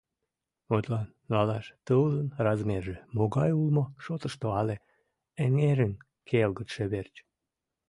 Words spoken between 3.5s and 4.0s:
улмо